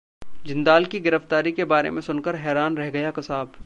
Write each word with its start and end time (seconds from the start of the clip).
जिंदाल 0.45 0.85
की 0.85 0.99
गिरफ्तारी 0.99 1.51
के 1.51 1.65
बारे 1.65 1.89
में 1.89 2.01
सुनकर 2.01 2.35
हैरान 2.35 2.77
रह 2.77 2.89
गया 2.89 3.11
कसाब 3.11 3.51